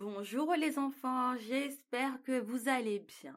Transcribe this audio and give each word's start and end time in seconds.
Bonjour 0.00 0.54
les 0.54 0.78
enfants, 0.78 1.36
j'espère 1.38 2.22
que 2.22 2.38
vous 2.38 2.68
allez 2.68 3.00
bien. 3.00 3.36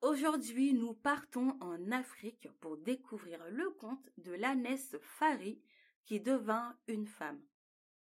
Aujourd'hui, 0.00 0.74
nous 0.74 0.94
partons 0.94 1.56
en 1.60 1.92
Afrique 1.92 2.48
pour 2.60 2.76
découvrir 2.76 3.38
le 3.50 3.70
conte 3.70 4.10
de 4.18 4.32
l'ânesse 4.32 4.96
Fari 5.00 5.62
qui 6.04 6.18
devint 6.18 6.76
une 6.88 7.06
femme. 7.06 7.40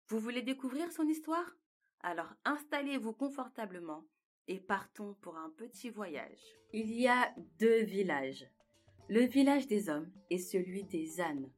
Vous 0.07 0.21
voulez 0.21 0.43
découvrir 0.43 0.93
son 0.93 1.09
histoire? 1.09 1.57
Alors 2.03 2.33
installez-vous 2.45 3.15
confortablement 3.15 4.05
et 4.47 4.61
partons 4.61 5.15
pour 5.21 5.37
un 5.37 5.51
petit 5.51 5.91
voyage. 5.91 6.57
Il 6.73 6.93
y 6.93 7.09
a 7.09 7.35
deux 7.59 7.83
villages. 7.83 8.47
Le 9.09 9.23
village 9.23 9.67
des 9.67 9.89
hommes 9.89 10.13
et 10.31 10.39
celui 10.39 10.85
des 10.85 11.21
ânes. 11.21 11.51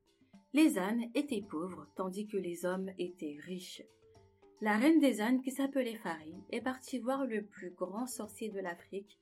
Les 0.55 0.79
ânes 0.79 1.05
étaient 1.15 1.45
pauvres 1.47 1.87
tandis 1.97 2.27
que 2.27 2.39
les 2.39 2.65
hommes 2.65 2.91
étaient 2.97 3.37
riches. 3.41 3.83
La 4.65 4.79
reine 4.79 4.99
des 4.99 5.21
ânes, 5.21 5.43
qui 5.43 5.51
s'appelait 5.51 5.97
Fari, 5.97 6.33
est 6.49 6.63
partie 6.63 6.99
voir 6.99 7.27
le 7.27 7.45
plus 7.45 7.69
grand 7.69 8.07
sorcier 8.07 8.49
de 8.49 8.61
l'Afrique 8.61 9.19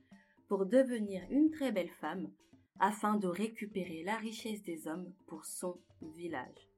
pour 0.46 0.66
devenir 0.66 1.20
une 1.30 1.50
très 1.50 1.72
belle 1.72 1.90
femme 2.00 2.30
afin 2.78 3.16
de 3.16 3.26
récupérer 3.26 4.04
la 4.04 4.14
richesse 4.14 4.62
des 4.62 4.86
hommes 4.86 5.12
pour 5.26 5.44
son 5.44 5.80
village. 6.14 6.68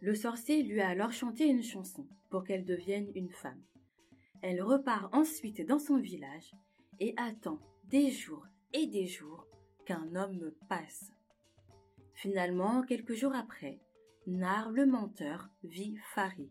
Le 0.00 0.16
sorcier 0.16 0.64
lui 0.64 0.80
a 0.80 0.88
alors 0.88 1.12
chanté 1.12 1.46
une 1.46 1.62
chanson 1.62 2.04
pour 2.30 2.42
qu'elle 2.42 2.64
devienne 2.64 3.12
une 3.14 3.30
femme. 3.30 3.62
Elle 4.42 4.60
repart 4.60 5.14
ensuite 5.14 5.64
dans 5.64 5.78
son 5.78 5.98
village 5.98 6.50
et 6.98 7.14
attend 7.16 7.60
des 7.84 8.10
jours 8.10 8.48
et 8.72 8.88
des 8.88 9.06
jours 9.06 9.46
qu'un 9.86 10.16
homme 10.16 10.50
passe. 10.68 11.12
Finalement, 12.14 12.82
quelques 12.82 13.14
jours 13.14 13.36
après, 13.36 13.78
Nar 14.26 14.72
le 14.72 14.84
menteur 14.84 15.48
vit 15.62 15.96
Fari 16.12 16.50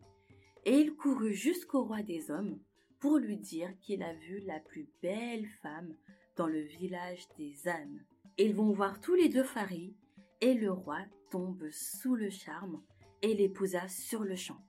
et 0.64 0.78
il 0.78 0.94
courut 0.94 1.32
jusqu'au 1.32 1.84
roi 1.84 2.02
des 2.02 2.30
hommes 2.30 2.58
pour 2.98 3.16
lui 3.18 3.36
dire 3.36 3.70
qu'il 3.80 4.02
a 4.02 4.12
vu 4.12 4.40
la 4.40 4.60
plus 4.60 4.88
belle 5.02 5.46
femme 5.62 5.94
dans 6.36 6.46
le 6.46 6.60
village 6.60 7.26
des 7.38 7.68
ânes. 7.68 8.04
Ils 8.38 8.54
vont 8.54 8.72
voir 8.72 9.00
tous 9.00 9.14
les 9.14 9.28
deux 9.28 9.44
Fari 9.44 9.94
et 10.40 10.54
le 10.54 10.70
roi 10.70 10.98
tombe 11.30 11.68
sous 11.70 12.14
le 12.14 12.30
charme 12.30 12.82
et 13.22 13.34
l'épousa 13.34 13.88
sur 13.88 14.24
le 14.24 14.36
champ. 14.36 14.60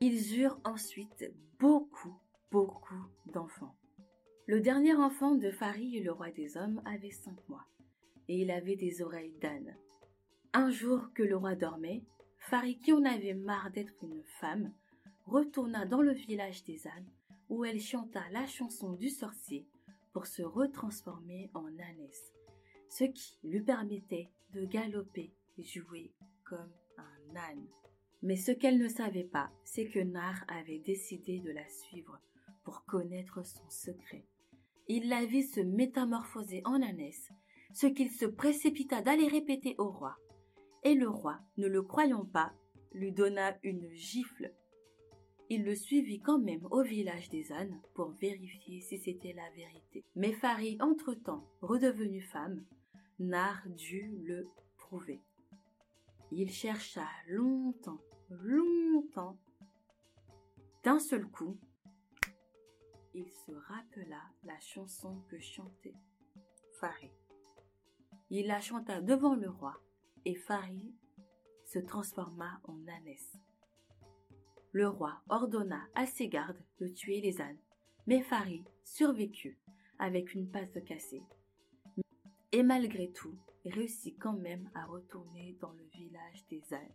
Ils 0.00 0.38
eurent 0.40 0.60
ensuite 0.64 1.32
beaucoup, 1.58 2.16
beaucoup 2.50 3.06
d'enfants. 3.26 3.76
Le 4.46 4.60
dernier 4.60 4.94
enfant 4.94 5.34
de 5.34 5.50
Fari 5.50 5.96
et 5.96 6.02
le 6.02 6.12
roi 6.12 6.30
des 6.30 6.56
hommes 6.56 6.82
avait 6.84 7.10
cinq 7.10 7.48
mois 7.48 7.66
et 8.28 8.42
il 8.42 8.50
avait 8.50 8.76
des 8.76 9.02
oreilles 9.02 9.36
d'âne. 9.40 9.76
Un 10.52 10.70
jour 10.70 11.12
que 11.14 11.22
le 11.22 11.36
roi 11.36 11.54
dormait, 11.54 12.02
Fari, 12.38 12.78
qui 12.78 12.92
en 12.92 13.04
avait 13.04 13.34
marre 13.34 13.70
d'être 13.70 14.02
une 14.02 14.22
femme, 14.40 14.72
retourna 15.30 15.86
dans 15.86 16.02
le 16.02 16.12
village 16.12 16.64
des 16.64 16.86
ânes 16.88 17.08
où 17.48 17.64
elle 17.64 17.80
chanta 17.80 18.22
la 18.32 18.46
chanson 18.46 18.92
du 18.94 19.08
sorcier 19.08 19.66
pour 20.12 20.26
se 20.26 20.42
retransformer 20.42 21.50
en 21.54 21.66
ânesse, 21.66 22.32
ce 22.88 23.04
qui 23.04 23.38
lui 23.44 23.62
permettait 23.62 24.28
de 24.52 24.64
galoper 24.64 25.32
et 25.56 25.62
jouer 25.62 26.12
comme 26.44 26.72
un 26.98 27.36
âne. 27.36 27.68
Mais 28.22 28.36
ce 28.36 28.50
qu'elle 28.50 28.78
ne 28.78 28.88
savait 28.88 29.24
pas, 29.24 29.50
c'est 29.64 29.88
que 29.88 30.00
Nar 30.00 30.44
avait 30.48 30.80
décidé 30.80 31.38
de 31.38 31.52
la 31.52 31.66
suivre 31.68 32.20
pour 32.64 32.84
connaître 32.84 33.46
son 33.46 33.68
secret. 33.70 34.26
Il 34.88 35.08
la 35.08 35.24
vit 35.24 35.44
se 35.44 35.60
métamorphoser 35.60 36.62
en 36.64 36.82
ânesse, 36.82 37.30
ce 37.72 37.86
qu'il 37.86 38.10
se 38.10 38.26
précipita 38.26 39.00
d'aller 39.00 39.28
répéter 39.28 39.76
au 39.78 39.90
roi. 39.90 40.16
Et 40.82 40.94
le 40.94 41.08
roi, 41.08 41.38
ne 41.56 41.68
le 41.68 41.82
croyant 41.82 42.24
pas, 42.24 42.52
lui 42.92 43.12
donna 43.12 43.56
une 43.62 43.88
gifle 43.92 44.52
il 45.50 45.64
le 45.64 45.74
suivit 45.74 46.20
quand 46.20 46.38
même 46.38 46.64
au 46.70 46.82
village 46.82 47.28
des 47.28 47.52
ânes 47.52 47.80
pour 47.94 48.10
vérifier 48.10 48.80
si 48.80 48.98
c'était 48.98 49.32
la 49.32 49.50
vérité. 49.50 50.04
Mais 50.14 50.32
Farid, 50.32 50.80
entre-temps, 50.80 51.44
redevenue 51.60 52.22
femme, 52.22 52.64
Nar 53.18 53.60
dut 53.66 54.16
le 54.24 54.46
prouver. 54.78 55.20
Il 56.30 56.50
chercha 56.52 57.04
longtemps, 57.26 58.00
longtemps. 58.30 59.36
D'un 60.84 61.00
seul 61.00 61.26
coup, 61.26 61.58
il 63.12 63.28
se 63.28 63.50
rappela 63.50 64.22
la 64.44 64.58
chanson 64.60 65.20
que 65.28 65.40
chantait 65.40 65.96
Farid. 66.78 67.10
Il 68.30 68.46
la 68.46 68.60
chanta 68.60 69.00
devant 69.00 69.34
le 69.34 69.50
roi 69.50 69.74
et 70.24 70.36
Farid 70.36 70.94
se 71.64 71.80
transforma 71.80 72.60
en 72.68 72.78
ânesse 72.86 73.36
le 74.72 74.88
roi 74.88 75.20
ordonna 75.28 75.80
à 75.94 76.06
ses 76.06 76.28
gardes 76.28 76.62
de 76.78 76.88
tuer 76.88 77.20
les 77.20 77.40
ânes, 77.40 77.58
mais 78.06 78.22
Farid 78.22 78.64
survécut 78.84 79.58
avec 79.98 80.34
une 80.34 80.50
patte 80.50 80.84
cassée. 80.84 81.22
Et 82.52 82.62
malgré 82.62 83.10
tout, 83.12 83.36
réussit 83.64 84.18
quand 84.18 84.32
même 84.32 84.70
à 84.74 84.84
retourner 84.86 85.56
dans 85.60 85.72
le 85.72 85.84
village 85.94 86.46
des 86.48 86.62
ânes. 86.72 86.94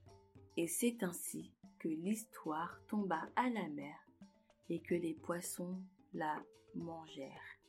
Et 0.58 0.68
c'est 0.68 1.04
ainsi 1.04 1.52
que 1.80 1.88
l'histoire 1.88 2.80
tomba 2.88 3.30
à 3.36 3.50
la 3.50 3.68
mer 3.70 3.96
et 4.70 4.80
que 4.80 4.96
les 4.96 5.14
poissons 5.14 5.80
la 6.14 6.42
mangèrent. 6.74 7.60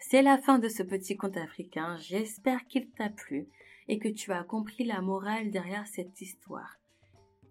C'est 0.00 0.22
la 0.22 0.38
fin 0.38 0.58
de 0.58 0.68
ce 0.68 0.82
petit 0.82 1.16
conte 1.16 1.36
africain. 1.36 1.96
J'espère 1.98 2.66
qu'il 2.66 2.90
t'a 2.90 3.10
plu 3.10 3.48
et 3.88 3.98
que 3.98 4.08
tu 4.08 4.32
as 4.32 4.44
compris 4.44 4.84
la 4.84 5.00
morale 5.00 5.50
derrière 5.50 5.86
cette 5.86 6.20
histoire. 6.20 6.78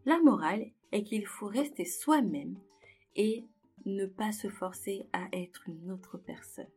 La 0.06 0.20
morale 0.20 0.72
est 0.92 1.04
qu'il 1.04 1.26
faut 1.26 1.48
rester 1.48 1.86
soi-même 1.86 2.56
et 3.16 3.44
ne 3.86 4.06
pas 4.06 4.32
se 4.32 4.48
forcer 4.48 5.08
à 5.14 5.28
être 5.34 5.68
une 5.68 5.92
autre 5.92 6.18
personne. 6.18 6.68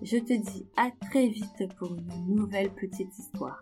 Je 0.00 0.16
te 0.16 0.32
dis 0.32 0.66
à 0.76 0.90
très 0.90 1.28
vite 1.28 1.68
pour 1.76 1.94
une 1.94 2.34
nouvelle 2.34 2.74
petite 2.74 3.16
histoire. 3.18 3.60